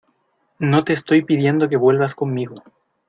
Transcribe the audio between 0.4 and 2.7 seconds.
no te estoy pidiendo que vuelvas conmigo